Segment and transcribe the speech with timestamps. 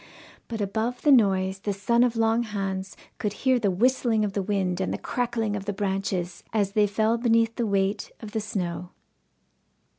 [0.47, 4.41] But above the noise the son of Long Hans could hear the whistling of the
[4.41, 8.41] wind and the crackling of the branches as they fell beneath the weight of the
[8.41, 8.89] snow.